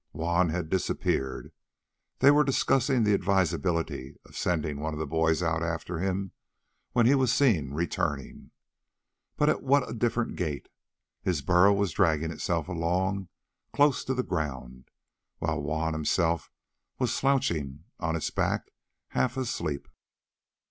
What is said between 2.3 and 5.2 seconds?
were discussing the advisability of sending one of the